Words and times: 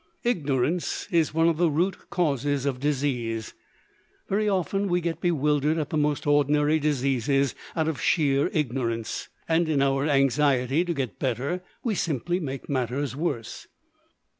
Ignorance 0.23 1.07
is 1.11 1.31
one 1.31 1.47
of 1.47 1.57
the 1.57 1.69
root 1.69 2.09
causes 2.09 2.65
of 2.65 2.79
disease. 2.79 3.53
Very 4.27 4.49
often 4.49 4.87
we 4.87 4.99
get 4.99 5.21
bewildered 5.21 5.77
at 5.77 5.91
the 5.91 5.95
most 5.97 6.25
ordinary 6.25 6.79
diseases 6.79 7.53
out 7.75 7.87
of 7.87 8.01
sheer 8.01 8.47
ignorance, 8.47 9.29
and 9.47 9.69
in 9.69 9.79
our 9.79 10.07
anxiety 10.07 10.83
to 10.85 10.95
get 10.95 11.19
better, 11.19 11.61
we 11.83 11.93
simply 11.93 12.39
make 12.39 12.67
matters 12.67 13.15
worse. 13.15 13.67